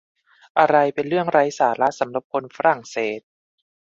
[0.59, 3.21] อะไรเป็นเรื่องไร้สาระสำหรับคนฝรั่งเศส